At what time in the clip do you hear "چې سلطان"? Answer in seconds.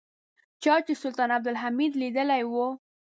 0.85-1.29